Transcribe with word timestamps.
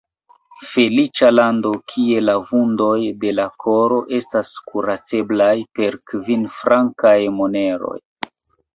Feliĉa 0.69 1.29
lando, 1.33 1.73
kie 1.93 2.23
la 2.23 2.35
vundoj 2.53 2.95
de 3.25 3.35
la 3.41 3.47
koro 3.67 4.01
estas 4.23 4.57
kuraceblaj 4.73 5.55
per 5.79 6.03
kvin-frankaj 6.11 7.19
moneroj! 7.41 7.99